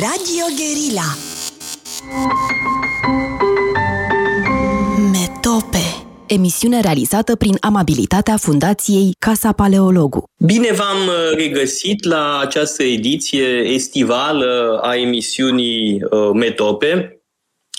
[0.00, 1.16] Radio Guerilla
[5.12, 10.24] Metope Emisiune realizată prin amabilitatea Fundației Casa Paleologu.
[10.38, 17.22] Bine v-am uh, regăsit la această ediție estivală a emisiunii uh, Metope.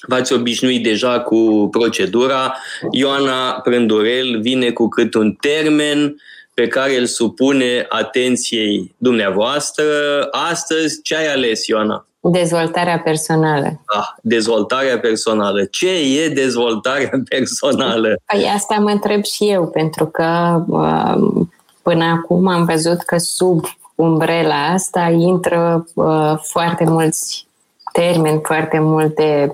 [0.07, 2.55] V-ați obișnuit deja cu procedura.
[2.91, 6.15] Ioana Prândurel vine cu cât un termen
[6.53, 9.83] pe care îl supune atenției dumneavoastră.
[10.31, 12.08] Astăzi, ce ai ales, Ioana?
[12.21, 13.81] Dezvoltarea personală.
[13.85, 15.63] Ah, dezvoltarea personală.
[15.63, 18.15] Ce e dezvoltarea personală?
[18.25, 21.45] Păi asta mă întreb și eu, pentru că uh,
[21.81, 27.47] până acum am văzut că sub umbrela asta intră uh, foarte mulți
[27.91, 29.53] termeni, foarte multe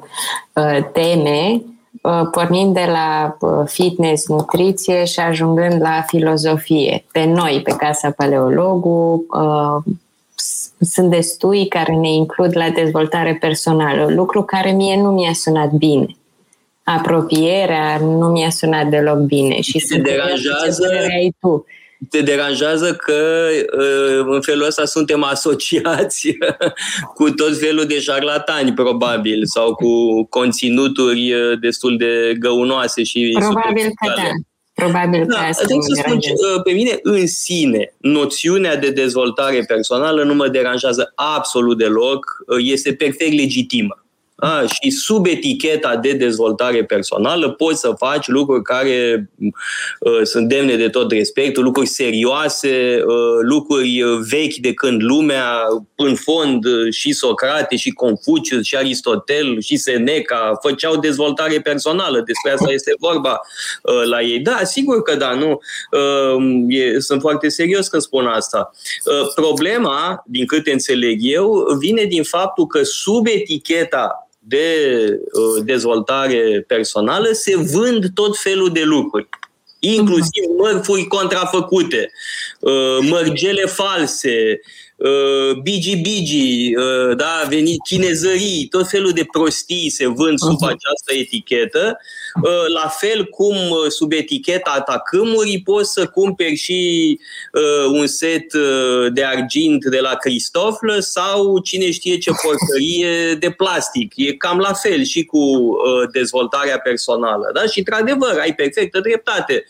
[0.54, 1.62] uh, teme,
[2.32, 7.06] pornind de la fitness, nutriție și ajungând la filozofie.
[7.12, 9.26] Pe noi, pe Casa Paleologu,
[10.80, 16.06] sunt destui care ne includ la dezvoltare personală, lucru care mie nu mi-a sunat bine.
[16.84, 19.62] Apropierea nu mi-a sunat deloc bine.
[19.62, 21.66] Și te deranjează, ai tu.
[22.10, 23.48] te deranjează că
[23.80, 26.38] uh, în felul ăsta suntem asociați
[27.16, 33.86] cu tot felul de șarlatani, probabil, sau cu conținuturi uh, destul de găunoase și Probabil
[33.86, 34.24] că da.
[34.76, 40.24] Probabil da, că asta să spun, uh, pe mine în sine, noțiunea de dezvoltare personală
[40.24, 44.05] nu mă deranjează absolut deloc, uh, este perfect legitimă.
[44.38, 50.76] A, și sub eticheta de dezvoltare personală poți să faci lucruri care uh, sunt demne
[50.76, 55.48] de tot respectul, lucruri serioase, uh, lucruri vechi de când lumea,
[55.96, 62.24] în fond, uh, și Socrate, și Confucius, și Aristotel, și Seneca făceau dezvoltare personală.
[62.26, 63.40] Despre asta este vorba
[63.84, 64.40] uh, la ei.
[64.40, 65.60] Da, sigur că da, nu.
[65.92, 68.72] Uh, e, sunt foarte serios când spun asta.
[69.06, 76.64] Uh, problema, din câte înțeleg eu, vine din faptul că sub eticheta de uh, dezvoltare
[76.68, 79.30] personală se vând tot felul de lucruri.
[79.80, 82.12] Inclusiv mărfuri contrafăcute,
[82.60, 84.60] uh, mărgele false,
[85.64, 86.74] bigi-bigi,
[87.16, 91.98] da, venit chinezării, tot felul de prostii se vând sub această etichetă.
[92.00, 92.25] Uh,
[92.74, 97.20] la fel cum uh, sub eticheta atacâmuri poți să cumperi și
[97.54, 98.54] uh, un set
[99.14, 104.14] de argint de la Cristoflă sau cine știe ce porcărie de plastic.
[104.16, 105.76] E cam la fel și cu
[106.12, 107.50] dezvoltarea personală.
[107.54, 107.66] Da?
[107.66, 109.66] Și, într-adevăr, ai perfectă dreptate.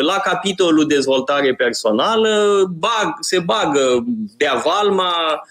[0.00, 4.04] La capitolul dezvoltare personală bag, se bagă
[4.36, 5.42] de avalma,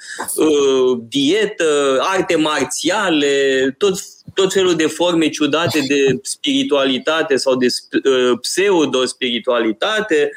[1.10, 3.94] dietă, arte marțiale, tot
[4.34, 10.32] tot felul de forme ciudate de spiritualitate sau de uh, pseudo-spiritualitate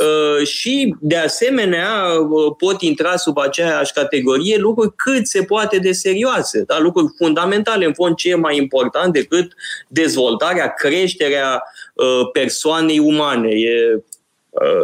[0.00, 1.90] uh, și, de asemenea,
[2.28, 6.78] uh, pot intra sub aceeași categorie lucruri cât se poate de serioase, da?
[6.78, 9.52] lucruri fundamentale, în fond, ce e mai important decât
[9.88, 11.62] dezvoltarea, creșterea
[12.32, 13.50] persoanei umane.
[13.50, 14.02] E uh,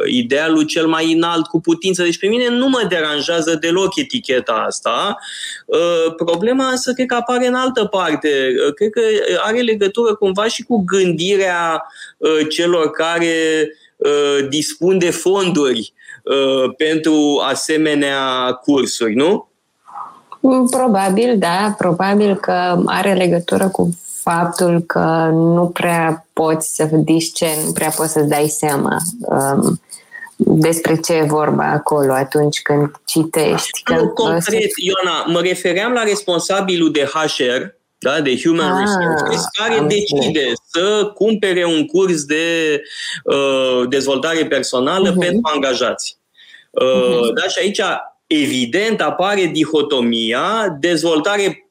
[0.06, 2.02] idealul cel mai înalt cu putință.
[2.02, 5.16] Deci pe mine nu mă deranjează deloc eticheta asta.
[5.66, 8.28] Uh, problema însă cred că apare în altă parte.
[8.66, 9.00] Uh, cred că
[9.42, 11.82] are legătură cumva și cu gândirea
[12.16, 15.92] uh, celor care uh, dispun de fonduri
[16.22, 19.48] uh, pentru asemenea cursuri, nu?
[20.70, 27.72] Probabil, da, probabil că are legătură cu faptul că nu prea poți să discern, nu
[27.72, 29.80] prea poți să-ți dai seama um,
[30.36, 33.82] despre ce e vorba acolo atunci când citești.
[33.94, 37.62] Nu, concret, Iona, mă refeream la responsabilul de HR,
[37.98, 40.58] da, de Human ah, Resources, care decide înțeles.
[40.70, 42.80] să cumpere un curs de
[43.24, 45.18] uh, dezvoltare personală uh-huh.
[45.18, 46.16] pentru angajați.
[46.70, 47.34] Uh, uh-huh.
[47.34, 47.80] Da, și aici,
[48.26, 51.69] evident, apare dihotomia dezvoltare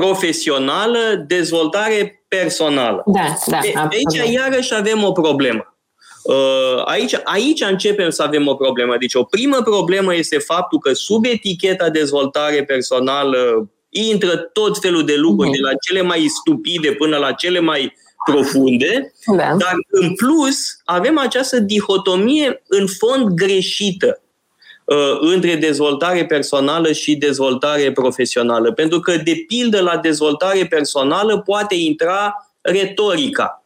[0.00, 3.02] profesională, dezvoltare personală.
[3.06, 5.76] Da, da, de, aici iarăși avem o problemă.
[6.22, 8.96] Uh, aici, aici începem să avem o problemă.
[9.00, 15.14] Deci o primă problemă este faptul că sub eticheta dezvoltare personală intră tot felul de
[15.16, 15.60] lucruri, mm-hmm.
[15.60, 17.92] de la cele mai stupide până la cele mai
[18.24, 19.54] profunde, da.
[19.58, 24.23] dar în plus avem această dihotomie în fond greșită Uh,
[25.20, 28.72] între dezvoltare personală și dezvoltare profesională.
[28.72, 33.64] Pentru că, de pildă, la dezvoltare personală poate intra retorica,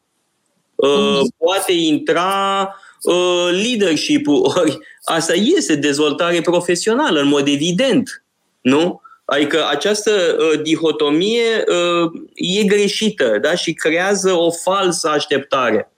[0.75, 1.35] uh, mm.
[1.39, 4.53] poate intra uh, leadership-ul.
[4.59, 8.25] Ori asta este dezvoltare profesională, în mod evident.
[8.61, 9.01] Nu?
[9.25, 13.55] Adică această uh, dihotomie uh, e greșită da?
[13.55, 15.93] și creează o falsă așteptare.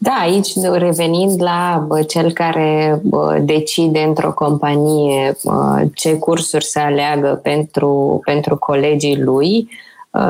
[0.00, 3.02] Da, aici revenind la cel care
[3.40, 5.36] decide într-o companie
[5.94, 9.68] ce cursuri să aleagă pentru, pentru colegii lui,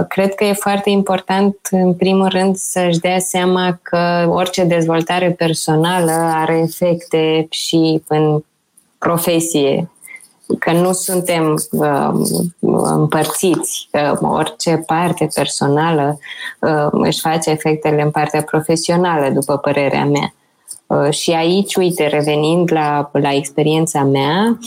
[0.08, 6.12] cred că e foarte important, în primul rând, să-și dea seama că orice dezvoltare personală
[6.12, 8.42] are efecte și în
[8.98, 9.90] profesie
[10.58, 12.10] că nu suntem uh,
[12.82, 16.18] împărțiți, că orice parte personală
[16.60, 20.34] uh, își face efectele în partea profesională, după părerea mea.
[20.86, 24.58] Uh, și aici, uite, revenind la, la experiența mea,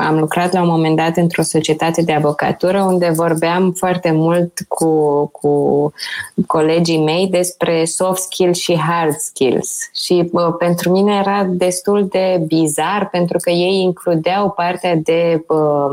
[0.00, 5.26] am lucrat la un moment dat într-o societate de avocatură unde vorbeam foarte mult cu,
[5.32, 5.92] cu
[6.46, 9.90] colegii mei despre soft skills și hard skills.
[10.04, 15.88] Și bă, pentru mine era destul de bizar pentru că ei includeau partea de bă,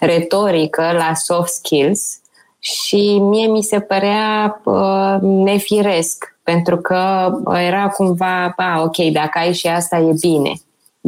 [0.00, 2.20] retorică la soft skills
[2.58, 7.30] și mie mi se părea bă, nefiresc pentru că
[7.66, 10.52] era cumva, a, ok, dacă ai și asta e bine.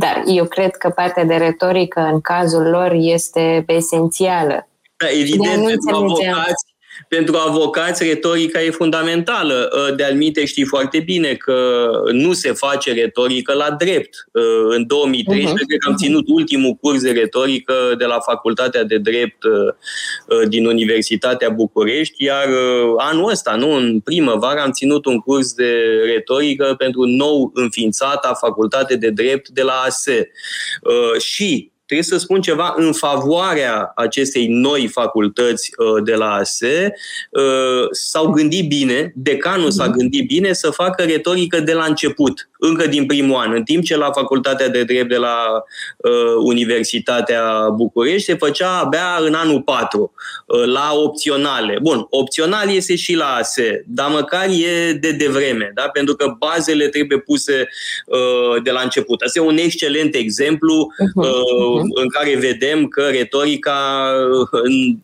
[0.00, 4.68] Dar eu cred că partea de retorică în cazul lor este esențială.
[4.96, 6.64] Da, evident, pentru avocați,
[7.08, 9.70] pentru avocați, retorica e fundamentală.
[9.72, 14.28] Uh, de alminte știi foarte bine că nu se face retorică la drept.
[14.32, 15.66] Uh, în 2013 uh-huh.
[15.66, 20.66] cred că am ținut ultimul curs de retorică de la Facultatea de Drept uh, din
[20.66, 22.48] Universitatea București, iar
[22.96, 25.72] anul ăsta, nu, în primăvară, am ținut un curs de
[26.04, 30.30] retorică pentru nou înființata Facultate de Drept de la ASE.
[31.18, 36.92] Și trebuie să spun ceva în favoarea acestei noi facultăți uh, de la ASE.
[37.30, 39.96] Uh, s-au gândit bine, decanul s-a mhm.
[39.96, 43.96] gândit bine să facă retorică de la început încă din primul an, în timp ce
[43.96, 45.36] la Facultatea de Drept de la
[45.96, 50.12] uh, Universitatea București se făcea abia în anul 4,
[50.46, 51.78] uh, la opționale.
[51.82, 55.82] Bun, opțional este și la ASE, dar măcar e de devreme, da?
[55.82, 57.68] pentru că bazele trebuie puse
[58.06, 59.20] uh, de la început.
[59.20, 62.02] Asta e un excelent exemplu uh-huh, uh, uh-huh.
[62.02, 64.10] în care vedem că retorica
[64.50, 64.96] uh,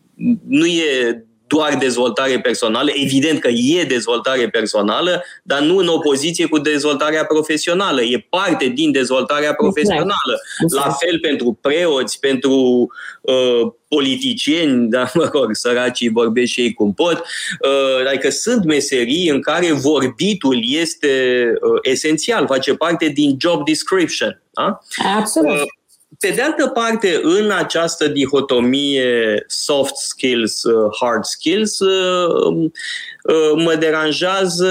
[0.47, 2.91] nu e doar dezvoltare personală.
[2.93, 8.01] Evident că e dezvoltare personală, dar nu în opoziție cu dezvoltarea profesională.
[8.01, 10.41] E parte din dezvoltarea profesională.
[10.75, 12.87] La fel pentru preoți, pentru
[13.21, 19.29] uh, politicieni, da, mă rog, săracii vorbesc și ei cum pot, uh, adică sunt meserii
[19.29, 24.41] în care vorbitul este uh, esențial, face parte din job description.
[24.53, 24.79] Da?
[25.17, 25.51] Absolut.
[25.51, 25.76] Uh,
[26.19, 33.75] pe de altă parte, în această dihotomie soft skills, uh, hard skills, uh, uh, mă
[33.79, 34.69] deranjează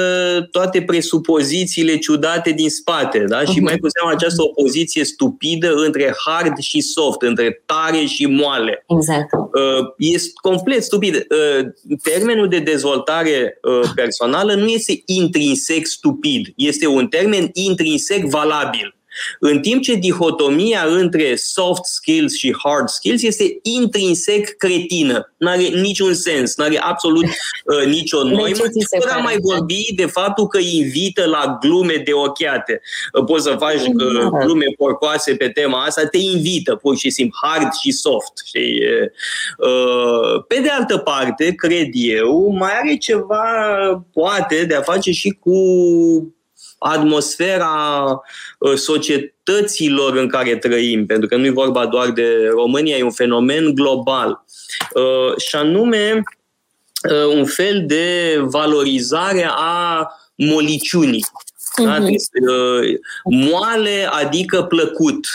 [0.50, 3.44] toate presupozițiile ciudate din spate, da?
[3.44, 8.84] Și mai cu seama această opoziție stupidă între hard și soft, între tare și moale.
[8.88, 9.30] Exact.
[9.96, 11.26] Este complet stupid.
[12.02, 13.60] Termenul de dezvoltare
[13.94, 18.95] personală nu este intrinsec stupid, este un termen intrinsec valabil.
[19.40, 25.32] În timp ce dihotomia între soft skills și hard skills este intrinsec cretină.
[25.36, 27.24] Nu are niciun sens, nu are absolut
[27.64, 28.62] uh, nicio noimă.
[29.00, 32.80] Fără mai vorbi de faptul că invită la glume de ochiate.
[33.12, 37.38] Uh, poți să faci uh, glume porcoase pe tema asta, te invită pur și simplu,
[37.42, 38.32] hard și soft.
[38.44, 38.82] Și,
[39.58, 43.44] uh, pe de altă parte, cred eu, mai are ceva,
[44.12, 45.56] poate, de a face și cu
[46.78, 48.04] atmosfera
[48.58, 53.10] uh, societăților în care trăim, pentru că nu e vorba doar de România, e un
[53.10, 54.44] fenomen global.
[54.94, 56.22] Uh, și anume
[57.10, 61.24] uh, un fel de valorizare a moliciunii.
[61.84, 61.98] Da?
[61.98, 62.96] Uh-huh.
[63.24, 65.26] Moale adică plăcut,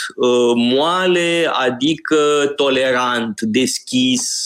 [0.54, 4.44] moale adică tolerant, deschis,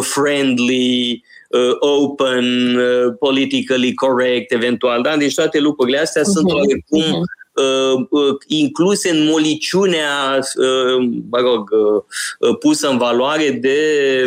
[0.00, 1.35] friendly, uh,
[1.80, 5.02] open, uh, politically correct, eventual.
[5.02, 5.16] Da?
[5.16, 6.32] Deci toate lucrurile astea uh-huh.
[6.34, 7.44] sunt oarecum uh-huh.
[7.56, 12.02] Uh, uh, incluse în moliciunea, uh, mă rog, uh,
[12.38, 13.78] uh, pusă în valoare de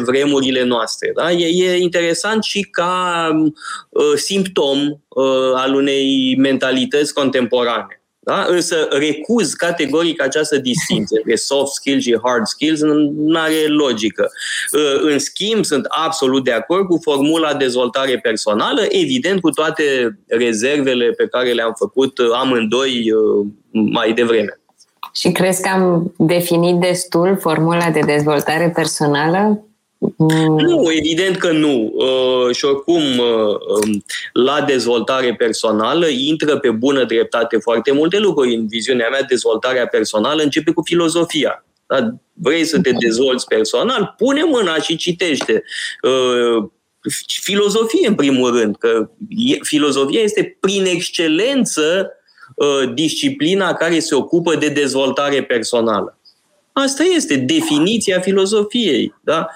[0.06, 1.12] vremurile noastre.
[1.16, 1.32] Da?
[1.32, 3.28] E, e interesant și ca
[3.90, 7.99] uh, simptom uh, al unei mentalități contemporane.
[8.22, 8.46] Da?
[8.48, 14.32] Însă recuz categoric această distinție între soft skills și hard skills, nu are logică.
[14.72, 21.12] Uh, în schimb, sunt absolut de acord cu formula dezvoltare personală, evident cu toate rezervele
[21.12, 24.60] pe care le-am făcut uh, amândoi uh, mai devreme.
[25.14, 29.64] Și crezi că am definit destul formula de dezvoltare personală?
[30.00, 30.60] Mm.
[30.60, 31.94] Nu, evident că nu.
[31.96, 34.04] Uh, și oricum, uh, um,
[34.34, 38.56] la dezvoltare personală intră pe bună dreptate foarte multe lucruri.
[38.56, 41.66] În viziunea mea, dezvoltarea personală începe cu filozofia.
[41.88, 42.10] Da?
[42.34, 44.14] Vrei să te dezvolți personal?
[44.18, 45.64] Pune mâna și citește.
[46.02, 46.70] Uh,
[47.42, 49.10] filozofie în primul rând, că
[49.62, 52.14] filozofia este prin excelență
[52.94, 56.19] disciplina care se ocupă de dezvoltare personală.
[56.80, 59.14] Asta este definiția filozofiei.
[59.22, 59.48] Da?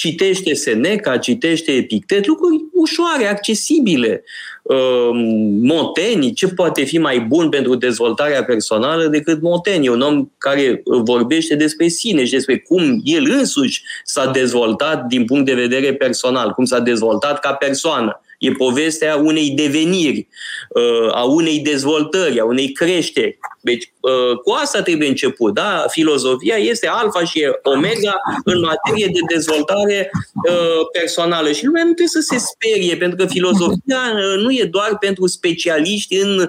[0.00, 4.24] citește Seneca, citește Epictet, lucruri ușoare, accesibile.
[4.68, 5.16] Ehm,
[5.62, 11.54] Montaigne, ce poate fi mai bun pentru dezvoltarea personală decât Montaigne, un om care vorbește
[11.54, 16.64] despre sine și despre cum el însuși s-a dezvoltat din punct de vedere personal, cum
[16.64, 18.20] s-a dezvoltat ca persoană.
[18.40, 20.28] E povestea unei deveniri,
[20.68, 23.38] uh, a unei dezvoltări, a unei creșteri.
[23.60, 25.54] Deci uh, cu asta trebuie început.
[25.54, 25.84] Da?
[25.88, 30.10] Filozofia este alfa și omega în materie de dezvoltare
[30.48, 31.52] uh, personală.
[31.52, 34.00] Și lumea nu trebuie să se sperie, pentru că filozofia
[34.36, 36.48] nu e doar pentru specialiști în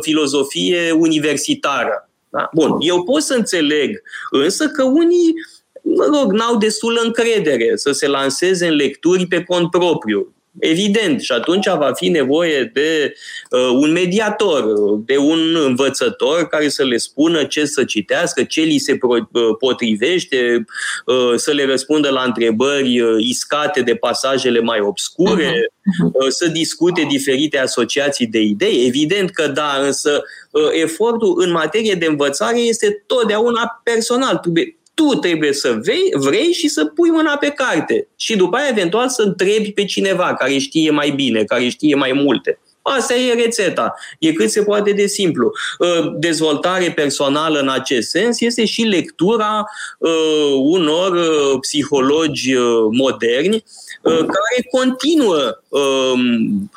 [0.00, 2.08] filozofie universitară.
[2.28, 2.50] Da?
[2.52, 5.34] Bun, eu pot să înțeleg, însă că unii
[5.82, 10.34] mă rog, n-au destulă încredere să se lanseze în lecturi pe cont propriu.
[10.58, 13.14] Evident, și atunci va fi nevoie de
[13.50, 14.64] uh, un mediator,
[15.04, 19.56] de un învățător care să le spună ce să citească, ce li se pro, uh,
[19.58, 20.64] potrivește,
[21.06, 26.12] uh, să le răspundă la întrebări uh, iscate de pasajele mai obscure, uh-huh.
[26.12, 28.86] uh, să discute diferite asociații de idei.
[28.86, 34.36] Evident că da, însă uh, efortul în materie de învățare este totdeauna personal.
[34.36, 38.08] Trebuie tu trebuie să vei, vrei și să pui mâna pe carte.
[38.16, 42.12] Și după aia, eventual, să întrebi pe cineva care știe mai bine, care știe mai
[42.12, 42.58] multe.
[42.88, 43.94] Asta e rețeta.
[44.18, 45.52] E cât se poate de simplu.
[45.78, 49.64] Uh, dezvoltare personală în acest sens este și lectura
[49.98, 52.54] uh, unor uh, psihologi
[52.90, 53.64] moderni
[54.02, 56.70] care continuă um,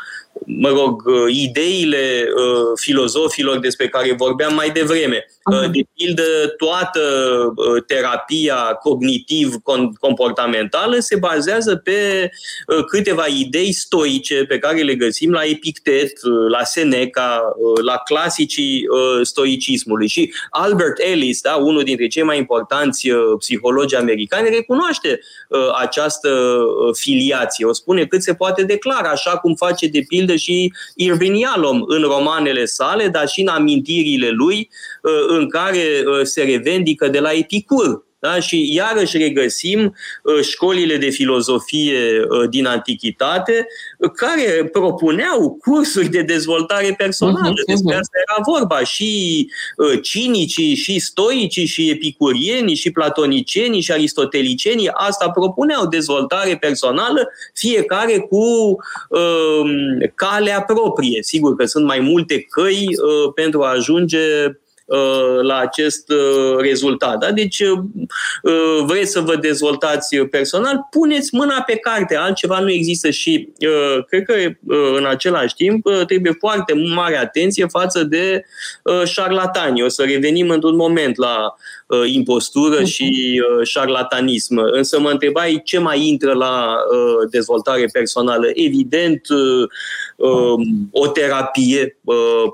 [0.45, 2.25] mă rog, ideile
[2.75, 5.25] filozofilor despre care vorbeam mai devreme.
[5.51, 6.23] Uh, de pildă,
[6.57, 7.01] toată
[7.55, 12.29] uh, terapia cognitiv-comportamentală se bazează pe
[12.67, 16.11] uh, câteva idei stoice pe care le găsim la Epictet,
[16.49, 17.41] la Seneca,
[17.83, 18.87] la clasicii
[19.21, 20.07] stoicismului.
[20.07, 25.19] Și Albert Ellis, da, unul dintre cei mai importanți psihologi americani, recunoaște
[25.81, 26.59] această
[26.93, 27.65] filiație.
[27.65, 32.01] O spune cât se poate declara, așa cum face de pildă și Irvin Yalom în
[32.01, 34.69] romanele sale, dar și în amintirile lui,
[35.27, 38.07] în care uh, se revendică de la Epicur.
[38.19, 38.39] Da?
[38.39, 43.67] Și iarăși regăsim uh, școlile de filozofie uh, din antichitate
[44.13, 47.49] care propuneau cursuri de dezvoltare personală.
[47.49, 47.99] Mhm, Despre mhm.
[47.99, 48.83] asta era vorba.
[48.83, 49.49] Și
[50.01, 58.45] cinicii, și stoicii, și epicurienii, și platonicienii, și aristotelicienii asta propuneau dezvoltare personală, fiecare cu
[59.09, 59.69] um,
[60.15, 61.23] calea proprie.
[61.23, 64.55] Sigur că sunt mai multe căi uh, pentru a ajunge Uh,
[65.41, 67.17] la acest uh, rezultat.
[67.17, 67.31] Da?
[67.31, 67.79] Deci uh,
[68.85, 73.49] vreți să vă dezvoltați personal, puneți mâna pe carte, altceva nu există și
[74.07, 74.33] cred că
[74.97, 78.45] în același timp trebuie foarte mare atenție față de
[79.05, 79.83] șarlatani.
[79.83, 81.55] O să revenim într-un moment la
[82.05, 84.57] impostură și șarlatanism.
[84.71, 86.75] Însă mă întrebai ce mai intră la
[87.29, 88.47] dezvoltare personală.
[88.53, 89.21] Evident,
[90.91, 91.97] o terapie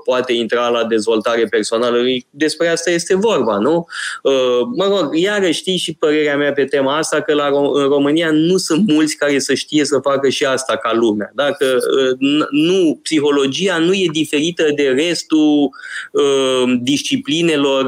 [0.04, 1.98] poate intra la dezvoltare personală
[2.30, 3.86] despre asta este vorba, nu?
[4.22, 8.30] Uh, mă rog, iarăși știi și părerea mea pe tema asta, că la, în România
[8.30, 11.32] nu sunt mulți care să știe să facă și asta ca lumea.
[11.34, 15.70] Dacă uh, nu, psihologia nu e diferită de restul
[16.12, 17.86] uh, disciplinelor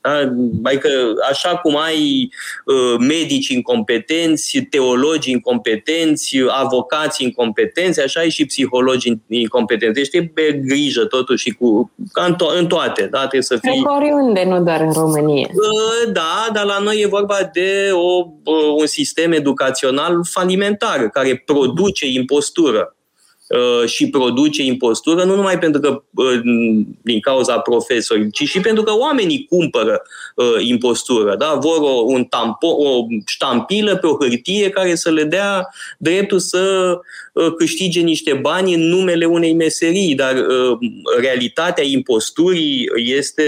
[0.00, 0.32] da?
[0.62, 0.88] Adică
[1.30, 2.30] așa cum ai
[2.64, 9.94] uh, medici incompetenți, teologi incompetenți, avocați incompetenți, așa ai și psihologi incompetenți.
[9.94, 13.08] Deci trebuie grijă totuși cu, ca în, to- în toate.
[13.10, 13.18] Da?
[13.18, 13.82] Trebuie să fii...
[13.96, 15.48] oriunde, nu doar în România.
[15.52, 21.42] Uh, da, dar la noi e vorba de o, uh, un sistem educațional falimentar care
[21.46, 22.94] produce impostură.
[23.50, 26.40] Uh, și produce impostură, nu numai pentru că uh,
[27.02, 30.02] din cauza profesorilor, ci și pentru că oamenii cumpără
[30.34, 31.36] uh, impostură.
[31.36, 31.58] Da?
[31.60, 36.94] Vor o, un tampo, o ștampilă pe o hârtie care să le dea dreptul să
[37.56, 40.46] câștige niște bani în numele unei meserii, dar
[41.20, 43.44] realitatea imposturii este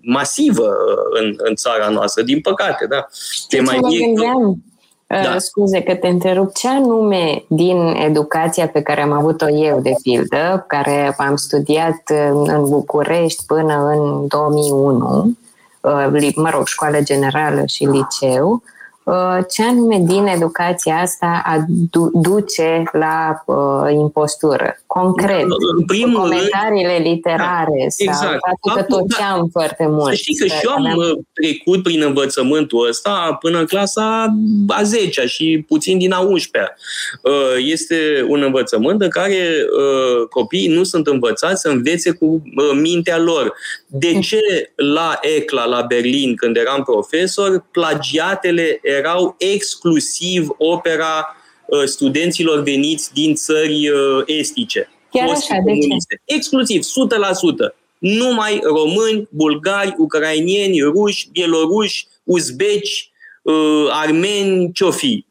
[0.00, 0.76] masivă
[1.20, 2.86] în, în țara noastră, din păcate.
[2.86, 3.06] Da?
[3.48, 4.62] Ce mai gândeam?
[5.22, 5.30] Da.
[5.30, 6.54] Uh, scuze că te întrerup.
[6.54, 12.02] Ce anume din educația pe care am avut-o eu, de pildă, care am studiat
[12.44, 15.36] în București până în 2001,
[15.80, 18.62] uh, mă rog, școală generală și liceu,
[19.02, 21.42] uh, ce anume din educația asta
[22.12, 23.44] duce la
[23.90, 24.78] impostură?
[25.00, 25.46] Concret.
[25.76, 28.38] În primul comentariile rând, literare da, sau exact.
[28.48, 29.50] faptul că tot da, am
[29.92, 30.08] mult.
[30.08, 31.26] Să știi că și eu am aveam...
[31.32, 34.34] trecut prin învățământul ăsta până în clasa
[34.68, 36.74] a 10 și puțin din a 11-a.
[37.22, 39.36] Uh, este un învățământ în care
[39.78, 43.52] uh, copiii nu sunt învățați să învețe cu uh, mintea lor.
[43.86, 44.20] De mm.
[44.20, 44.40] ce
[44.76, 51.36] la ECLA, la Berlin, când eram profesor, plagiatele erau exclusiv opera
[51.84, 53.90] studenților veniți din țări
[54.26, 54.88] estice?
[55.10, 56.22] Chiar așa, de ce?
[56.24, 56.86] Exclusiv, 100%.
[57.98, 63.10] Numai români, bulgari, ucrainieni, ruși, bieloruși, uzbeci,
[63.42, 65.26] uh, armeni, ce-o fi.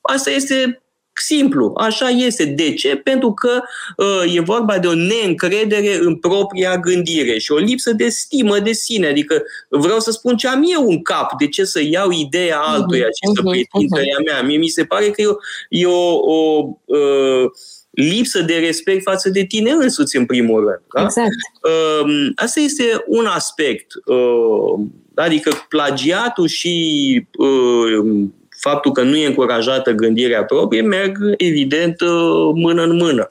[0.00, 0.82] Asta este
[1.20, 2.44] simplu, așa este.
[2.44, 2.96] De ce?
[2.96, 3.60] Pentru că
[3.96, 8.72] uh, e vorba de o neîncredere în propria gândire și o lipsă de stimă de
[8.72, 9.06] sine.
[9.06, 13.06] Adică vreau să spun ce am eu în cap, de ce să iau ideea altuia
[13.06, 14.24] uh-huh, și să mhm, pretind că uh-huh.
[14.24, 14.42] mea.
[14.42, 15.34] Mie mi se pare că e o,
[15.68, 17.50] e o, o uh,
[17.90, 20.82] lipsă de respect față de tine însuți, în primul rând.
[20.94, 21.02] Da?
[21.02, 21.28] Exact.
[21.62, 23.86] Uh, asta este un aspect.
[24.04, 28.28] Uh, adică plagiatul și uh,
[28.60, 33.26] faptul că nu e încurajată gândirea proprie merg, evident, uh, mână în mână.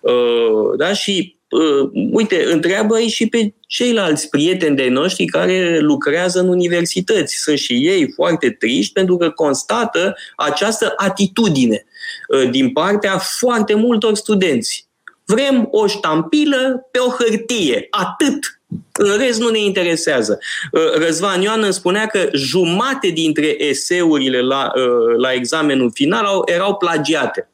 [0.00, 0.92] Uh, da?
[0.92, 7.36] Și uh, uite, întreabă și pe ceilalți prieteni de noștri care lucrează în universități.
[7.36, 11.82] Sunt și ei foarte triști pentru că constată această atitudine
[12.28, 14.88] Uh, din partea foarte multor studenți.
[15.24, 18.57] Vrem o ștampilă pe o hârtie, atât.
[18.92, 20.38] În rest nu ne interesează.
[20.72, 26.74] Uh, Răzvan Ioan îmi spunea că jumate dintre eseurile la, uh, la examenul final erau
[26.74, 27.50] plagiate.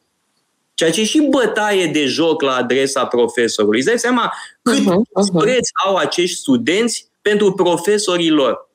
[0.73, 3.77] Ceea ce și bătaie de joc la adresa profesorului.
[3.77, 5.39] Îți dai seama cât uh-huh, uh-huh.
[5.39, 8.69] preț au acești studenți pentru profesorii lor.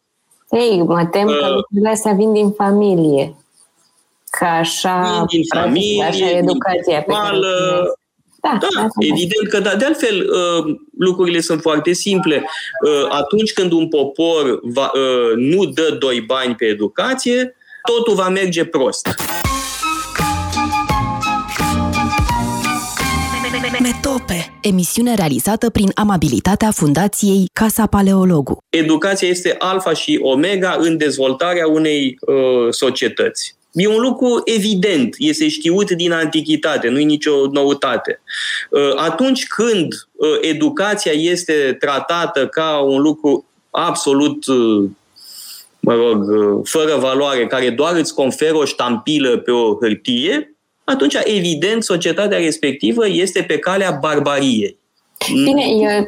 [0.50, 3.34] Ei, mă tem că uh, lucrurile astea vin din familie.
[4.30, 7.38] Că așa, din familie, așa educația pe care
[8.42, 9.74] da, da, da, evident că da.
[9.74, 12.44] De altfel, uh, lucrurile sunt foarte simple.
[12.86, 18.28] Uh, atunci când un popor va, uh, nu dă doi bani pe educație, totul va
[18.28, 19.08] merge prost.
[23.82, 28.58] Metope, emisiune realizată prin amabilitatea Fundației Casa Paleologu.
[28.68, 33.58] Educația este alfa și omega în dezvoltarea unei uh, societăți.
[33.72, 38.20] E un lucru evident, este știut din antichitate, nu e nicio noutate.
[38.70, 44.88] Uh, atunci când uh, educația este tratată ca un lucru absolut, uh,
[45.80, 46.24] mă rog,
[46.66, 50.54] fără valoare, care doar îți conferă o ștampilă pe o hârtie,
[50.84, 54.79] atunci, evident, societatea respectivă este pe calea barbariei.
[55.28, 56.04] Bine, eu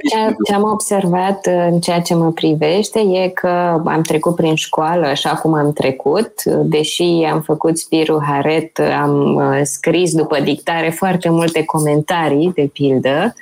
[0.46, 5.31] ce am observat în ceea ce mă privește e că am trecut prin școală așa
[5.35, 11.64] cum am trecut, deși am făcut Spirul Haret, am uh, scris după dictare foarte multe
[11.64, 13.35] comentarii, de pildă,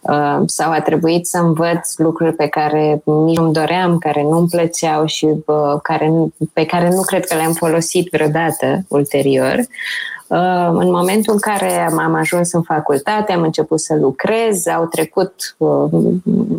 [0.00, 5.06] uh, sau a trebuit să învăț lucruri pe care nici nu-mi doream, care nu-mi plăceau
[5.06, 6.12] și uh, care,
[6.52, 9.56] pe care nu cred că le-am folosit vreodată ulterior.
[10.32, 15.56] Uh, în momentul în care am ajuns în facultate, am început să lucrez, au trecut
[15.58, 15.90] uh,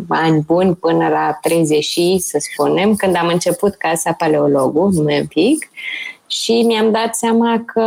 [0.08, 5.70] ani buni până la 30 să spunem, când am început Casa Paleologu, nume un pic,
[6.26, 7.82] și mi-am dat seama că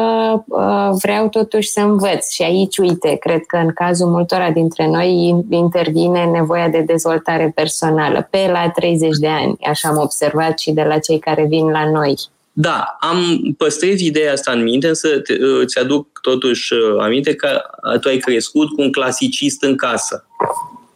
[0.48, 2.32] uh, vreau totuși să învăț.
[2.32, 8.28] Și aici, uite, cred că în cazul multora dintre noi intervine nevoia de dezvoltare personală
[8.30, 9.58] pe la 30 de ani.
[9.70, 12.16] Așa am observat și de la cei care vin la noi.
[12.60, 15.22] Da, am păstrez ideea asta în minte, însă
[15.62, 17.62] îți aduc totuși uh, aminte că
[18.02, 20.28] tu ai crescut cu un clasicist în casă.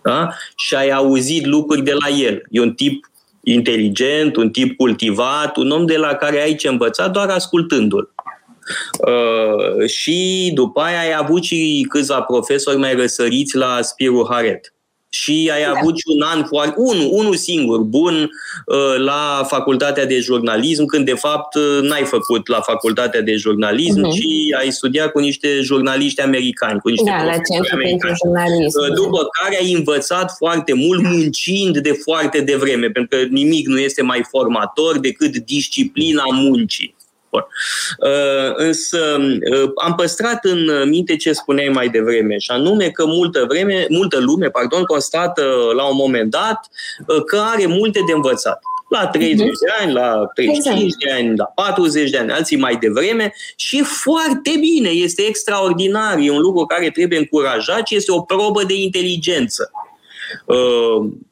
[0.02, 0.30] Da?
[0.56, 2.44] Și ai auzit lucruri de la el.
[2.50, 3.06] E un tip
[3.44, 8.14] inteligent, un tip cultivat, un om de la care ai ce învăța doar ascultându-l.
[9.08, 14.74] Uh, și după aia ai avut și câțiva profesori mai răsăriți la Spiru Haret
[15.14, 15.80] și ai da.
[15.80, 18.32] avut și un an foarte, unul, unul singur, bun,
[18.66, 24.08] uh, la facultatea de jurnalism, când de fapt uh, n-ai făcut la facultatea de jurnalism,
[24.08, 24.12] uh-huh.
[24.12, 28.80] ci ai studiat cu niște jurnaliști americani, cu niște da, la centru pentru jurnalism.
[28.80, 33.80] Uh, după care ai învățat foarte mult muncind de foarte devreme, pentru că nimic nu
[33.80, 36.96] este mai formator decât disciplina muncii.
[37.32, 37.46] Bun.
[38.00, 43.46] Uh, însă uh, am păstrat în minte ce spuneai mai devreme, și anume că multă,
[43.48, 45.44] vreme, multă lume pardon, constată
[45.76, 46.70] la un moment dat
[47.08, 48.60] uh, că are multe de învățat.
[48.90, 49.46] La 30 uh-huh.
[49.46, 49.66] Mhm.
[49.66, 51.04] de ani, la 35 exact.
[51.04, 56.32] de ani, la 40 de ani, alții mai devreme și foarte bine, este extraordinar, e
[56.32, 59.72] un lucru care trebuie încurajat și este o probă de inteligență.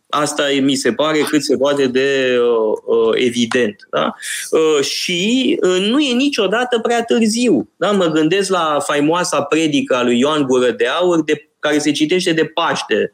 [0.09, 3.75] Asta mi se pare cât se poate de uh, uh, evident.
[3.91, 4.13] Da?
[4.51, 7.69] Uh, și uh, nu e niciodată prea târziu.
[7.77, 7.91] Da?
[7.91, 12.31] Mă gândesc la faimoasa predică a lui Ioan Gură de Aur de care se citește
[12.31, 13.11] de Paște,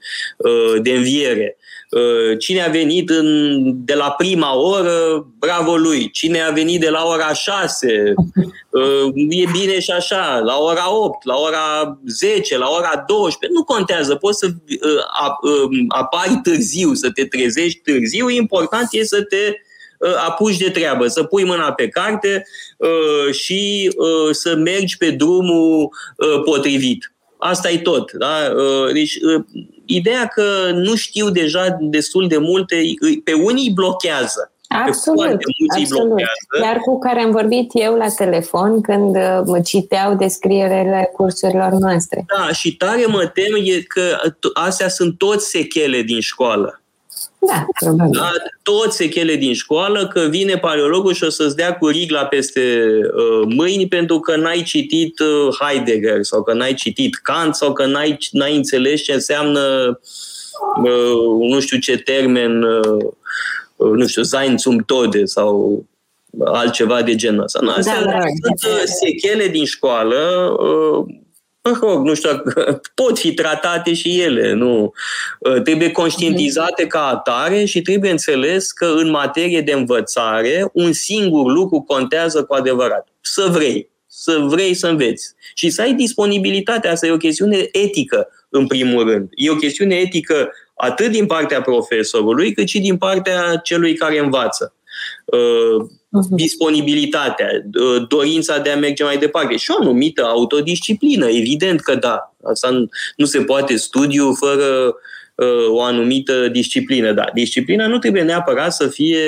[0.82, 1.58] de înviere.
[2.40, 6.12] Cine a venit în, de la prima oră, bravo lui.
[6.12, 8.14] Cine a venit de la ora 6,
[9.30, 10.40] e bine și așa.
[10.40, 14.16] La ora 8, la ora 10, la ora 12, nu contează.
[14.16, 14.48] Poți să
[15.88, 18.30] apari târziu, să te trezești târziu.
[18.30, 19.54] Important e să te
[20.28, 22.48] apuci de treabă, să pui mâna pe carte
[23.32, 23.92] și
[24.32, 25.90] să mergi pe drumul
[26.46, 27.15] potrivit.
[27.38, 28.12] Asta e tot.
[28.12, 28.36] Da?
[28.94, 29.18] Deci,
[29.86, 32.82] ideea că nu știu deja destul de multe,
[33.24, 34.50] pe unii blochează.
[34.68, 35.38] Absolut,
[35.80, 36.20] absolut.
[36.62, 42.26] Iar cu care am vorbit eu la telefon când mă citeau descrierele cursurilor noastre.
[42.38, 44.18] Da, și tare mă tem e că
[44.54, 46.82] astea sunt toți sechele din școală.
[47.48, 48.20] Da, probabil.
[48.20, 48.32] Da,
[48.64, 53.54] toți sechele din școală, că vine paleologul și o să-ți dea cu rigla peste uh,
[53.56, 58.18] mâini pentru că n-ai citit uh, Heidegger sau că n-ai citit Kant sau că n-ai,
[58.32, 60.00] n-ai înțeles ce înseamnă
[60.84, 63.14] uh, nu știu ce termen, uh,
[63.78, 65.84] nu știu, Sein zum Tode sau
[66.44, 67.60] altceva de genul ăsta.
[67.66, 70.16] Da, Astea da, da, sunt uh, sechele din școală
[70.60, 71.06] uh,
[71.66, 72.44] mă rog, nu știu,
[73.04, 74.94] pot fi tratate și ele, nu.
[75.46, 81.52] Ă, trebuie conștientizate ca atare și trebuie înțeles că în materie de învățare un singur
[81.52, 83.08] lucru contează cu adevărat.
[83.22, 86.92] Să vrei, să vrei să înveți și să ai disponibilitatea.
[86.92, 89.30] Asta e o chestiune etică, în primul rând.
[89.32, 94.74] E o chestiune etică atât din partea profesorului, cât și din partea celui care învață.
[95.26, 95.86] Uh,
[96.30, 97.48] disponibilitatea,
[97.80, 102.36] uh, dorința de a merge mai departe și o anumită autodisciplină, evident că da.
[102.44, 104.96] Asta nu se poate studiu fără
[105.36, 107.14] uh, o anumită disciplină.
[107.14, 109.24] Da, disciplina nu trebuie neapărat să fie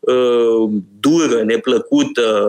[0.00, 2.48] uh, dură, neplăcută,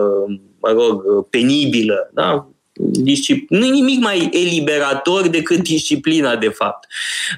[0.60, 2.10] mă rog, penibilă.
[2.14, 2.48] Da?
[2.78, 6.88] Discip- nu e nimic mai eliberator decât disciplina, de fapt.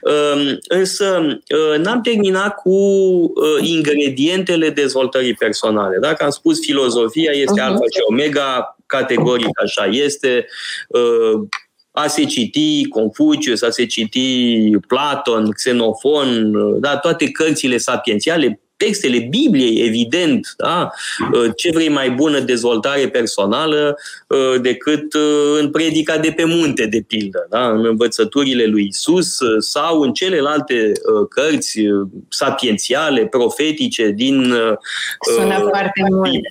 [0.03, 5.99] Um, însă, uh, n-am terminat cu uh, ingredientele dezvoltării personale.
[5.99, 7.65] Dacă am spus filozofia este uh-huh.
[7.65, 10.47] alfa și omega, categoric așa este,
[10.89, 11.47] uh,
[11.91, 19.87] a se citi Confucius, a se citi Platon, Xenofon, da, toate cărțile sapiențiale, textele Bibliei,
[19.87, 20.91] evident, da?
[21.33, 26.87] Uh, ce vrei mai bună dezvoltare personală uh, decât uh, în predica de pe munte,
[26.87, 27.69] de pildă, da?
[27.69, 30.93] în învățăturile lui Isus sau în celelalte
[31.29, 31.81] cărți
[32.29, 34.55] sapiențiale, profetice din
[35.21, 36.47] Sună uh, foarte mult.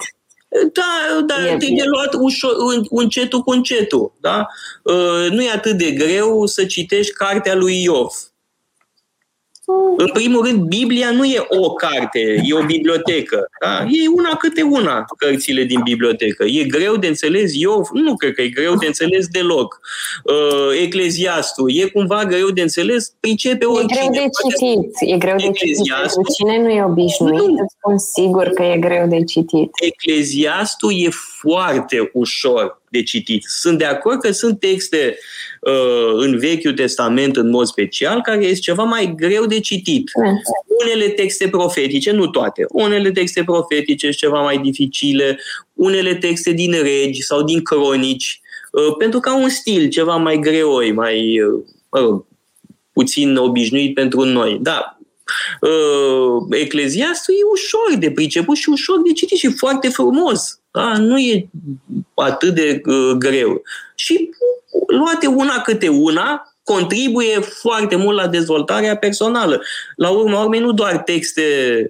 [0.74, 2.52] Da, da, e te luat ușor,
[2.90, 4.14] încetul cu încetul.
[4.20, 4.48] Da?
[5.30, 8.12] Nu e atât de greu să citești cartea lui Iov
[9.98, 13.50] în primul rând, Biblia nu e o carte, e o bibliotecă.
[13.62, 13.84] Da?
[13.84, 16.44] E una câte una cărțile din bibliotecă.
[16.44, 17.52] E greu de înțeles?
[17.56, 19.80] Eu nu cred că e greu de înțeles deloc.
[20.24, 23.14] Uh, Ecleziastul e cumva greu de înțeles?
[23.20, 24.06] Pricepe oricine.
[24.06, 25.14] E greu de citit.
[25.14, 25.84] E greu de citit.
[26.38, 27.64] cine nu e obișnuit, nu.
[27.64, 29.70] îți spun sigur că e greu de citit.
[29.82, 33.44] Ecleziastul e foarte ușor de citit.
[33.48, 35.18] Sunt de acord că sunt texte
[35.62, 40.12] uh, în Vechiul Testament în mod special care este ceva mai greu de citit.
[40.24, 40.42] Mm.
[40.84, 45.40] Unele texte profetice, nu toate, unele texte profetice sunt ceva mai dificile,
[45.74, 50.40] unele texte din regi sau din cronici, uh, pentru că au un stil ceva mai
[50.40, 52.26] greoi, mai uh, mă rog,
[52.94, 54.58] puțin obișnuit pentru noi.
[54.62, 54.98] Da,
[55.62, 60.57] uh, Ecleziastul e ușor de priceput și ușor de citit și foarte frumos.
[60.78, 60.98] Da?
[60.98, 61.50] Nu e
[62.14, 63.62] atât de uh, greu.
[63.96, 64.30] Și
[64.88, 69.62] luate una câte una, contribuie foarte mult la dezvoltarea personală.
[69.96, 71.42] La urma urmei, nu doar texte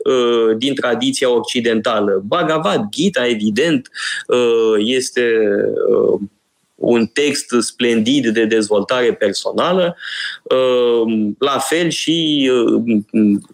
[0.04, 2.24] uh, din tradiția occidentală.
[2.28, 3.90] Bhagavad Gita, evident,
[4.28, 5.22] uh, este
[5.90, 6.20] uh,
[6.78, 9.98] un text splendid de dezvoltare personală,
[10.44, 12.98] uh, la fel și uh,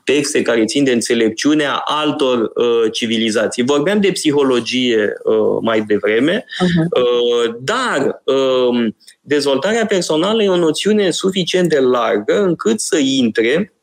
[0.04, 3.64] texte care țin de înțelepciunea altor uh, civilizații.
[3.64, 5.14] Vorbeam de psihologie
[5.62, 7.60] mai devreme, uh-huh.
[7.60, 13.74] dar um, dezvoltarea personală e o noțiune suficient de largă încât să intre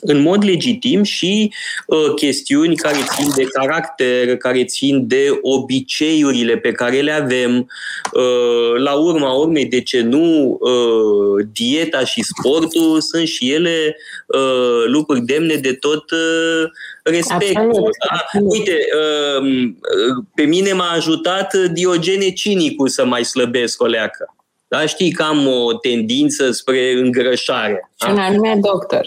[0.00, 1.52] în mod legitim și
[1.86, 7.70] uh, chestiuni care țin de caracter, care țin de obiceiurile pe care le avem.
[8.12, 14.84] Uh, la urma urmei, de ce nu, uh, dieta și sportul sunt și ele uh,
[14.86, 16.64] lucruri demne de tot uh,
[17.02, 17.90] respectul.
[18.10, 18.40] Da?
[18.40, 24.34] Uite, uh, pe mine m-a ajutat Diogene Cinicul să mai slăbesc o leacă.
[24.68, 27.90] Da, știi că am o tendință spre îngrășare.
[28.02, 29.06] Și un anume doctor.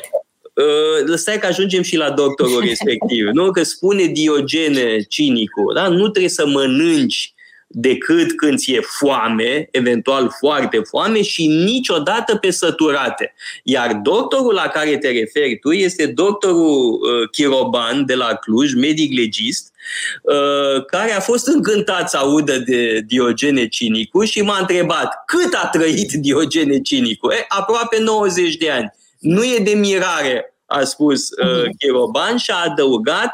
[0.58, 3.26] Uh, stai că ajungem și la doctorul respectiv.
[3.34, 3.52] nu?
[3.52, 5.88] Că spune Diogene cinicul, da?
[5.88, 7.34] nu trebuie să mănânci
[7.68, 13.34] decât când ți-e foame, eventual foarte foame și niciodată pe săturate.
[13.64, 19.18] Iar doctorul la care te referi tu este doctorul uh, Chiroban de la Cluj, medic
[19.18, 19.74] legist,
[20.22, 25.68] uh, care a fost încântat să audă de Diogene Cinicu și m-a întrebat cât a
[25.72, 27.32] trăit Diogene Cinicu?
[27.32, 28.92] E, aproape 90 de ani.
[29.20, 31.76] Nu e de mirare a spus uh, mhm.
[31.78, 33.34] Chiroban și a adăugat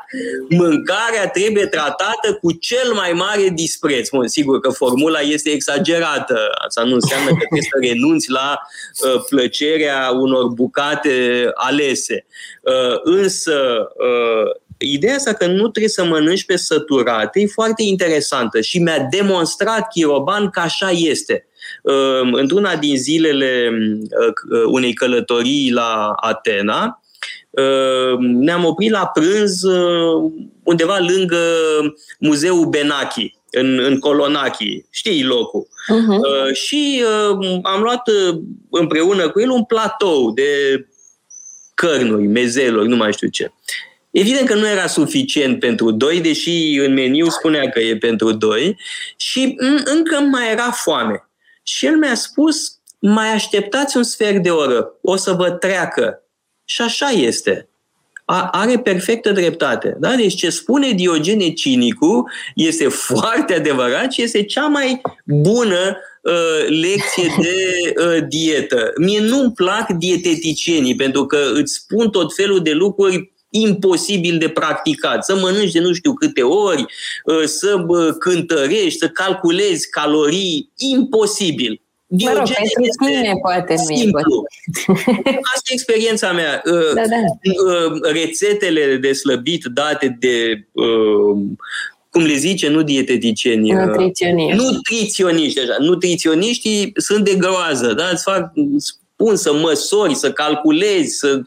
[0.50, 4.10] mâncarea trebuie tratată cu cel mai mare dispreț.
[4.10, 9.24] Bun, sigur că formula este exagerată, asta nu înseamnă că trebuie să renunți la uh,
[9.30, 12.26] plăcerea unor bucate alese.
[12.62, 18.62] Uh, însă, uh, ideea asta că nu trebuie să mănânci pe săturate e foarte interesantă
[18.62, 21.48] și mi-a demonstrat Chiroban că așa este.
[21.84, 23.70] Uh, într-una din zilele
[24.52, 27.04] uh, unei călătorii la Atena,
[27.58, 30.32] Ă, ne-am oprit la prânz ă,
[30.64, 31.38] undeva lângă
[32.20, 35.68] muzeul Benachi, în, în Colonachi, știi locul.
[35.68, 36.54] Uh-huh.
[36.54, 37.04] Și
[37.64, 38.02] am luat
[38.70, 40.86] împreună cu el un platou de
[41.74, 43.52] cărnuri, mezeluri, nu mai știu ce.
[44.12, 48.80] Evident că nu era suficient pentru doi, deși în meniu spunea că e pentru doi
[49.18, 51.28] și încă mai era foame.
[51.64, 56.24] Și el mi-a spus, mai așteptați un sfert de oră, o să vă treacă
[56.66, 57.68] și așa este.
[58.26, 59.96] A, are perfectă dreptate.
[60.00, 60.16] Da?
[60.16, 67.36] Deci ce spune Diogene Cinicu este foarte adevărat și este cea mai bună uh, lecție
[67.42, 68.92] de uh, dietă.
[68.98, 75.26] Mie nu-mi plac dieteticienii pentru că îți spun tot felul de lucruri imposibil de practicat.
[75.26, 76.86] Să mănânci de nu știu câte ori,
[77.26, 77.86] uh, să
[78.20, 81.82] cântărești, să calculezi calorii, imposibil.
[82.16, 84.44] Diogene mă rog, pentru tine poate nu simplu.
[85.54, 86.62] Asta e experiența mea.
[86.66, 87.16] Uh, da, da.
[87.16, 91.38] Uh, rețetele de slăbit date de uh,
[92.10, 93.72] cum le zice, nu dieteticieni.
[93.72, 94.58] Nutriționiști.
[94.58, 95.76] Nutriționiști, așa.
[95.80, 98.10] Nutriționiștii sunt de groază, da?
[98.12, 98.52] Îți fac
[99.14, 101.42] spun să măsori, să calculezi, să...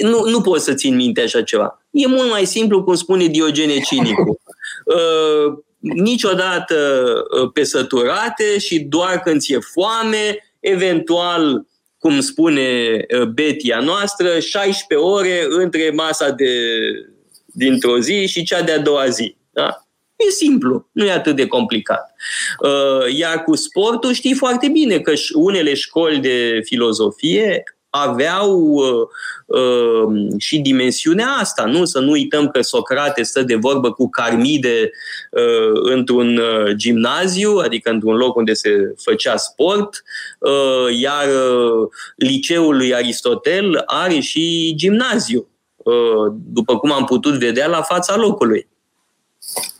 [0.00, 1.82] Nu, nu poți să țin minte așa ceva.
[1.90, 4.38] E mult mai simplu, cum spune Diogene Cinicu.
[4.84, 6.74] Uh, niciodată
[7.40, 11.66] ă, pe săturate și doar când ți-e foame, eventual,
[11.98, 16.48] cum spune ă, Betia noastră, 16 ore între masa de,
[17.46, 19.36] dintr-o zi și cea de-a doua zi.
[19.50, 19.83] Da?
[20.16, 22.14] E simplu, nu e atât de complicat.
[22.62, 27.62] Ă, iar cu sportul știi foarte bine că unele școli de filozofie
[27.96, 29.08] aveau uh,
[29.46, 31.84] uh, și dimensiunea asta, nu?
[31.84, 34.90] Să nu uităm că Socrate stă de vorbă cu Carmide
[35.30, 40.02] uh, într-un uh, gimnaziu, adică într-un loc unde se făcea sport,
[40.38, 47.68] uh, iar uh, liceul lui Aristotel are și gimnaziu, uh, după cum am putut vedea
[47.68, 48.68] la fața locului.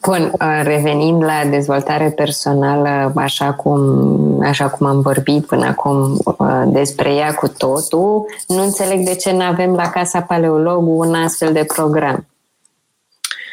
[0.06, 6.62] Bun, uh, revenind la dezvoltare personală, așa cum, așa cum am vorbit până acum uh,
[6.66, 11.52] despre ea cu totul, nu înțeleg de ce nu avem la Casa Paleologul un astfel
[11.52, 12.26] de program.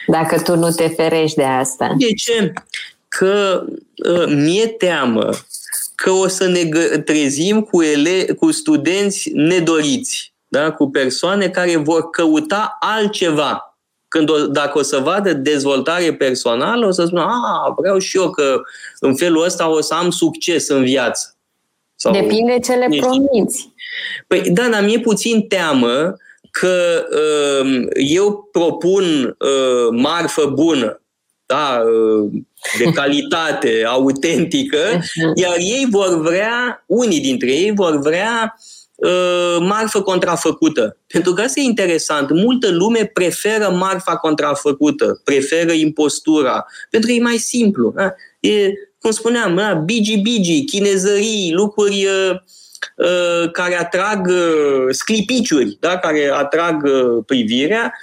[0.08, 1.94] Dacă tu nu te ferești de asta.
[1.98, 2.54] De ce?
[3.08, 3.64] Că
[4.10, 5.30] uh, mi-e teamă
[5.96, 6.64] că o să ne
[7.00, 10.72] trezim cu, ele, cu studenți nedoriți, da?
[10.72, 13.71] cu persoane care vor căuta altceva
[14.12, 18.30] când o, dacă o să vadă dezvoltare personală, o să spună, a, vreau și eu
[18.30, 18.62] că
[19.00, 21.36] în felul ăsta o să am succes în viață.
[21.96, 23.74] Sau, Depinde ce le promiți.
[24.28, 26.16] Păi da, dar mi-e puțin teamă
[26.52, 31.02] că uh, eu propun uh, marfă bună,
[31.46, 32.32] da, uh,
[32.78, 35.02] de calitate, autentică,
[35.36, 38.81] iar ei vor vrea, unii dintre ei vor vrea uh, Uh,
[39.60, 40.98] marfă contrafăcută.
[41.08, 42.32] Pentru că asta e interesant.
[42.32, 47.94] Multă lume preferă marfa contrafăcută, preferă impostura, pentru că e mai simplu.
[47.96, 48.14] Da?
[48.40, 49.74] E, cum spuneam, da?
[49.74, 52.38] bigi-bigi, chinezării, lucruri uh, Uh,
[53.52, 55.98] care atrag uh, sclipiciuri, da?
[55.98, 57.94] care atrag uh, privirea,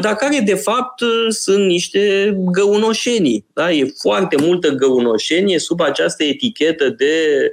[0.00, 3.44] dar care de fapt sunt niște găunoșenii.
[3.52, 3.72] Da?
[3.72, 7.52] E foarte multă găunoșenie sub această etichetă de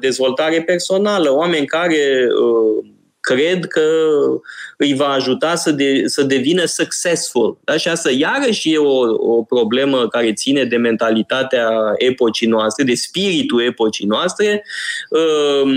[0.00, 1.34] dezvoltare personală.
[1.34, 2.26] Oameni care
[3.34, 3.80] cred că
[4.76, 7.58] îi va ajuta să, de, să devină successful.
[7.64, 7.76] Da?
[7.76, 8.98] Și asta iarăși e o,
[9.36, 14.64] o problemă care ține de mentalitatea epocii noastre, de spiritul epocii noastre,
[15.10, 15.70] uh,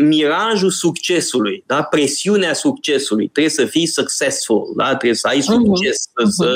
[0.00, 1.82] mirajul succesului, da?
[1.82, 3.28] presiunea succesului.
[3.28, 4.88] Trebuie să fii successful, da?
[4.88, 5.64] trebuie să ai mhm.
[5.64, 6.08] succes.
[6.08, 6.28] Uh-huh.
[6.28, 6.54] Să,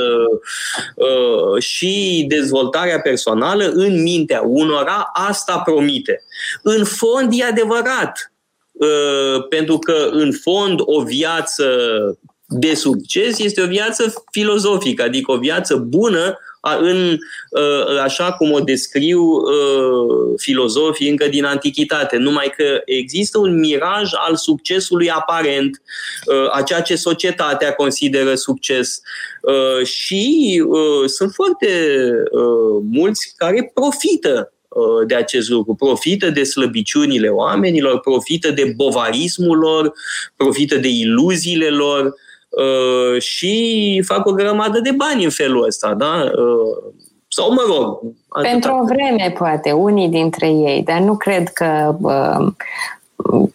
[0.94, 6.22] uh, și dezvoltarea personală în mintea unora asta promite.
[6.62, 8.29] În fond e adevărat Uh,
[9.48, 11.64] pentru că, în fond, o viață
[12.46, 16.38] de succes este o viață filozofică, adică o viață bună
[16.80, 17.18] în,
[18.02, 19.42] așa cum o descriu
[20.36, 25.82] filozofii încă din antichitate, numai că există un miraj al succesului aparent,
[26.50, 29.00] a ceea ce societatea consideră succes.
[29.84, 30.64] Și
[31.06, 31.68] sunt foarte
[32.90, 34.59] mulți care profită Uh,
[35.06, 35.74] de acest lucru.
[35.74, 39.92] Profită de slăbiciunile oamenilor, profită de bovarismul lor,
[40.36, 42.14] profită de iluziile lor
[42.48, 45.94] uh, și fac o grămadă de bani în felul ăsta.
[45.94, 46.30] Da?
[46.34, 46.92] Uh,
[47.28, 47.98] sau mă rog.
[48.42, 52.46] Pentru o vreme, poate, unii dintre ei, dar nu cred că uh,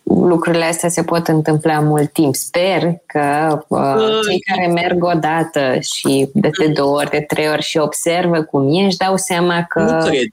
[0.03, 2.35] lucrurile astea se pot întâmpla mult timp.
[2.35, 7.49] Sper că uh, cei care merg o dată și de, de două ori, de trei
[7.49, 9.81] ori și observă cum e, își dau seama că...
[9.81, 10.27] Nu cred.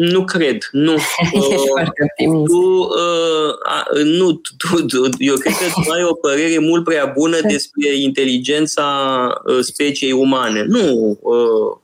[0.00, 0.92] Nu cred, nu.
[1.32, 2.52] Ești uh, foarte optimist.
[2.52, 7.06] Tu, uh, a, nu, tu, tu, eu cred că tu ai o părere mult prea
[7.06, 8.86] bună despre inteligența
[9.44, 10.64] uh, speciei umane.
[10.68, 11.18] Nu.
[11.20, 11.76] Uh,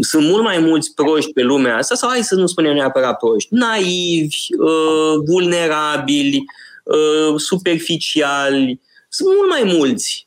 [0.00, 3.54] sunt mult mai mulți proști pe lumea asta, sau hai să nu spunem neapărat proști,
[3.54, 6.44] naivi, uh, vulnerabili,
[6.84, 8.80] uh, superficiali.
[9.08, 10.26] Sunt mult mai mulți.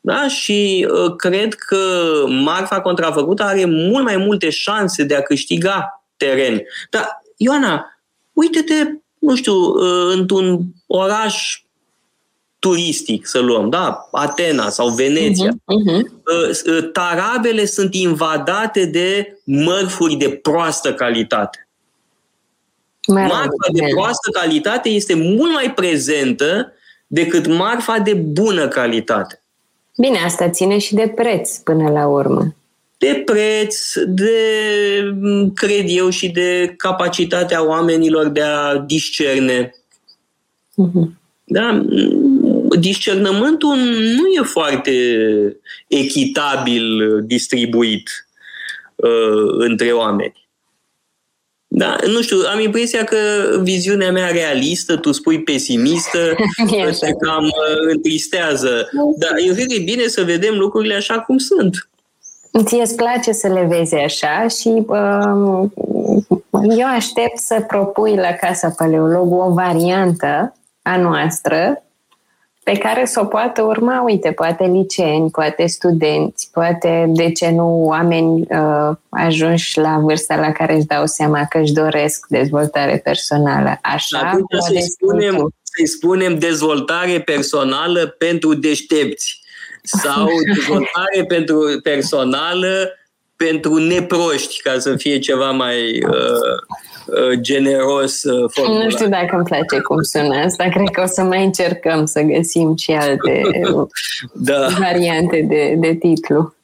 [0.00, 0.28] Da?
[0.28, 1.76] Și uh, cred că
[2.28, 6.62] marfa contrafăcută are mult mai multe șanse de a câștiga teren.
[6.90, 7.98] Dar, Ioana,
[8.32, 8.74] uite-te,
[9.18, 11.62] nu știu, uh, într-un oraș
[12.58, 14.08] turistic, să luăm, da?
[14.12, 15.50] Atena sau Veneția.
[15.50, 16.92] Uh-huh, uh-huh.
[16.92, 21.68] Tarabele sunt invadate de mărfuri de proastă calitate.
[23.06, 26.72] Marfa de proastă calitate este mult mai prezentă
[27.06, 29.42] decât marfa de bună calitate.
[29.96, 32.54] Bine, asta ține și de preț până la urmă
[33.02, 34.32] de preț, de,
[35.54, 39.74] cred eu, și de capacitatea oamenilor de a discerne.
[40.70, 41.08] Uh-huh.
[41.44, 41.84] Da?
[42.78, 43.76] Discernământul
[44.16, 44.92] nu e foarte
[45.86, 48.26] echitabil distribuit
[48.94, 50.46] uh, între oameni.
[51.66, 53.16] Da, nu știu, am impresia că
[53.62, 56.36] viziunea mea realistă, tu spui pesimistă,
[57.00, 58.88] se cam uh, întristează.
[59.18, 61.90] Dar eu cred că e bine să vedem lucrurile așa cum sunt.
[62.60, 65.70] Ție îți place să le vezi așa și uh,
[66.76, 71.82] eu aștept să propui la Casa Paleologul o variantă a noastră
[72.64, 77.84] pe care să o poată urma, uite, poate liceeni, poate studenți, poate, de ce nu,
[77.84, 83.78] oameni uh, ajunși la vârsta la care își dau seama că își doresc dezvoltare personală.
[83.82, 89.41] Așa, Atunci să-i spunem, să spunem dezvoltare personală pentru deștepți
[89.82, 92.96] sau dezvoltare pentru personală
[93.44, 96.12] pentru neproști, ca să fie ceva mai uh,
[97.06, 98.84] uh, generos uh, formulat.
[98.84, 102.20] Nu știu dacă îmi place cum sună asta, cred că o să mai încercăm să
[102.20, 103.42] găsim și alte
[104.32, 104.66] da.
[104.78, 106.54] variante de, de titlu.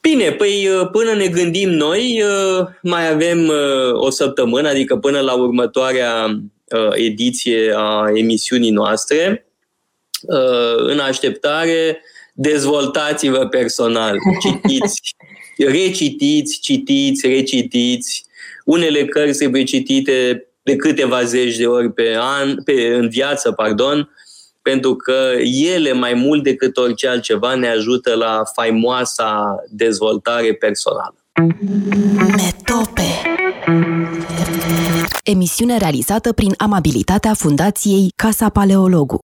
[0.00, 3.50] Bine, păi uh, până ne gândim noi, uh, mai avem
[3.92, 6.40] o săptămână, adică până la următoarea
[6.94, 9.47] ediție a emisiunii noastre.
[10.22, 12.02] Uh, în așteptare,
[12.32, 15.16] dezvoltați-vă personal, citiți,
[15.78, 18.24] recitiți, citiți, recitiți.
[18.64, 24.10] Unele cărți trebuie citite de câteva zeci de ori pe an, pe, în viață, pardon,
[24.62, 25.32] pentru că
[25.64, 31.14] ele, mai mult decât orice altceva, ne ajută la faimoasa dezvoltare personală.
[32.36, 33.02] Metope
[35.24, 39.16] Emisiune realizată prin amabilitatea Fundației Casa Paleologu.